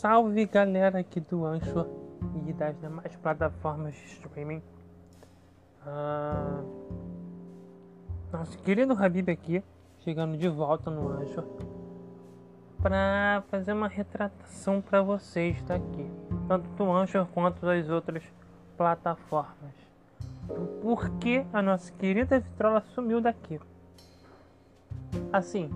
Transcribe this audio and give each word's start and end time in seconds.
salve 0.00 0.46
galera 0.46 1.00
aqui 1.00 1.20
do 1.20 1.44
Anchor 1.44 1.86
e 2.48 2.54
das 2.54 2.74
demais 2.80 3.14
plataformas 3.16 3.94
de 3.94 4.04
streaming. 4.06 4.62
Ah, 5.84 6.62
nosso 8.32 8.58
querido 8.60 8.94
Habib 8.94 9.28
aqui, 9.28 9.62
chegando 9.98 10.38
de 10.38 10.48
volta 10.48 10.90
no 10.90 11.06
Anchor 11.10 11.44
para 12.80 13.44
fazer 13.50 13.74
uma 13.74 13.88
retratação 13.88 14.80
para 14.80 15.02
vocês 15.02 15.60
daqui, 15.64 16.10
tanto 16.48 16.66
do 16.70 16.90
Anchor 16.90 17.26
quanto 17.26 17.60
das 17.60 17.90
outras 17.90 18.22
plataformas. 18.78 19.74
Por 20.80 21.10
que 21.18 21.44
a 21.52 21.60
nossa 21.60 21.92
querida 21.92 22.40
Vitrola 22.40 22.80
sumiu 22.94 23.20
daqui? 23.20 23.60
Assim, 25.30 25.70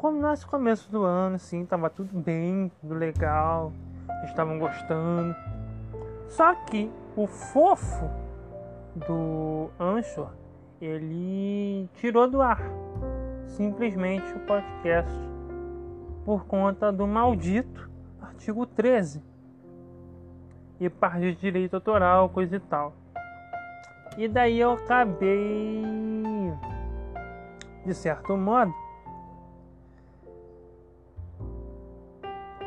como 0.00 0.18
nosso 0.18 0.48
começo 0.48 0.90
do 0.90 1.04
ano, 1.04 1.36
assim, 1.36 1.66
tava 1.66 1.90
tudo 1.90 2.18
bem, 2.18 2.72
tudo 2.80 2.94
legal, 2.94 3.70
estavam 4.24 4.58
gostando. 4.58 5.36
Só 6.26 6.54
que 6.54 6.90
o 7.14 7.26
fofo 7.26 8.08
do 8.96 9.68
Anchor, 9.78 10.30
ele 10.80 11.86
tirou 11.96 12.26
do 12.30 12.40
ar 12.40 12.62
simplesmente 13.44 14.32
o 14.32 14.40
podcast 14.40 15.12
por 16.24 16.46
conta 16.46 16.90
do 16.90 17.06
maldito 17.06 17.90
artigo 18.22 18.64
13 18.64 19.22
e 20.80 20.88
parte 20.88 21.20
de 21.20 21.34
direito 21.34 21.74
autoral, 21.74 22.30
coisa 22.30 22.56
e 22.56 22.60
tal. 22.60 22.94
E 24.16 24.26
daí 24.26 24.60
eu 24.60 24.72
acabei, 24.72 25.84
de 27.84 27.92
certo 27.92 28.34
modo, 28.34 28.72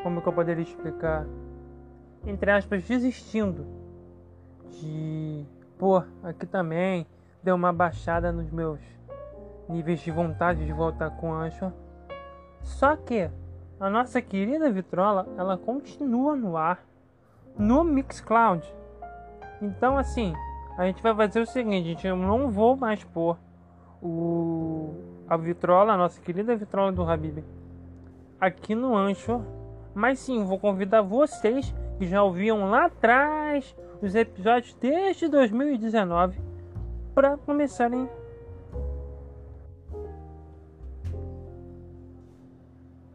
como 0.04 0.22
que 0.22 0.28
eu 0.28 0.34
poderia 0.34 0.62
explicar? 0.62 1.26
Entre 2.28 2.52
aspas, 2.52 2.84
desistindo 2.84 3.66
de. 4.70 5.46
Pô, 5.78 6.04
aqui 6.22 6.46
também 6.46 7.08
deu 7.42 7.56
uma 7.56 7.74
baixada 7.74 8.32
nos 8.32 8.52
meus 8.52 8.80
níveis 9.68 10.02
de 10.02 10.12
vontade 10.12 10.66
de 10.66 10.74
voltar 10.74 11.10
com 11.12 11.34
Ancho. 11.34 11.72
Só 12.62 12.96
que 12.96 13.30
a 13.80 13.90
nossa 13.90 14.22
querida 14.22 14.72
Vitrola, 14.72 15.28
ela 15.38 15.58
continua 15.58 16.36
no 16.36 16.56
ar 16.56 16.80
no 17.58 17.84
Mixcloud. 17.84 18.64
Então, 19.62 19.98
assim, 19.98 20.34
a 20.78 20.86
gente 20.86 21.02
vai 21.02 21.16
fazer 21.16 21.42
o 21.42 21.46
seguinte: 21.46 21.86
a 21.86 21.94
gente 21.94 22.08
não 22.10 22.50
vou 22.50 22.76
mais 22.76 23.04
pôr 23.04 23.38
o, 24.02 24.94
a 25.28 25.38
Vitrola, 25.38 25.94
a 25.94 25.98
nossa 25.98 26.22
querida 26.22 26.56
Vitrola 26.56 26.92
do 26.92 27.04
Habib, 27.04 27.44
aqui 28.40 28.76
no 28.76 28.96
Ancho 28.96 29.44
mas 29.94 30.20
sim, 30.20 30.44
vou 30.44 30.60
convidar 30.60 31.02
vocês 31.02 31.74
que 31.98 32.08
já 32.08 32.24
ouviam 32.24 32.70
lá 32.70 32.86
atrás 32.86 33.76
os 34.02 34.16
episódios 34.16 34.76
desde 34.82 35.28
2019 35.28 36.40
para 37.14 37.38
começarem 37.38 38.10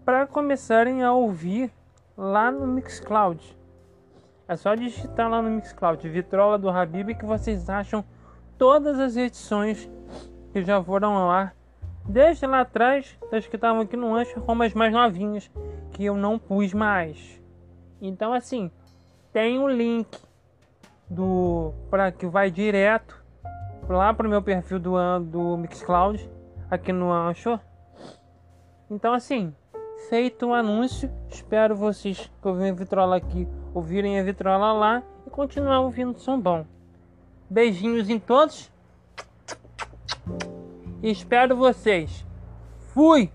para 0.04 0.26
começarem 0.26 1.02
a 1.02 1.12
ouvir 1.12 1.70
lá 2.16 2.50
no 2.50 2.66
Mixcloud. 2.66 3.58
É 4.48 4.56
só 4.56 4.74
digitar 4.74 5.28
lá 5.28 5.42
no 5.42 5.50
Mixcloud 5.50 6.08
Vitrola 6.08 6.56
do 6.56 6.70
Habib 6.70 7.14
que 7.14 7.26
vocês 7.26 7.68
acham 7.68 8.02
todas 8.56 8.98
as 8.98 9.16
edições 9.16 9.90
que 10.52 10.64
já 10.64 10.82
foram 10.82 11.12
ao 11.14 11.30
ar 11.30 11.54
desde 12.08 12.46
lá 12.46 12.60
atrás, 12.60 13.16
das 13.30 13.46
que 13.46 13.56
estavam 13.56 13.82
aqui 13.82 13.96
no 13.96 14.14
Ancho, 14.14 14.40
como 14.40 14.62
as 14.62 14.74
mais 14.74 14.92
novinhas 14.92 15.50
que 15.92 16.04
eu 16.04 16.16
não 16.16 16.38
pus 16.38 16.72
mais. 16.72 17.40
Então 18.00 18.32
assim, 18.32 18.70
tem 19.32 19.58
um 19.58 19.68
link 19.68 20.08
do 21.08 21.72
para 21.90 22.10
que 22.10 22.26
vai 22.26 22.50
direto 22.50 23.22
lá 23.88 24.12
pro 24.12 24.28
meu 24.28 24.42
perfil 24.42 24.78
do 24.78 24.94
do 25.20 25.56
Mixcloud 25.56 26.28
aqui 26.70 26.92
no 26.92 27.12
Anchor. 27.12 27.60
Então 28.90 29.12
assim, 29.12 29.54
feito 30.08 30.46
o 30.46 30.54
anúncio, 30.54 31.10
espero 31.28 31.76
vocês 31.76 32.30
que 32.40 32.48
ouvem 32.48 32.70
a 32.70 32.74
vitrola 32.74 33.16
aqui 33.16 33.46
ouvirem 33.74 34.18
a 34.18 34.22
vitrola 34.22 34.72
lá 34.72 35.02
e 35.26 35.30
continuar 35.30 35.80
ouvindo 35.80 36.18
som 36.18 36.38
bom. 36.38 36.66
Beijinhos 37.48 38.10
em 38.10 38.18
todos. 38.18 38.70
Espero 41.02 41.56
vocês. 41.56 42.26
Fui! 42.92 43.30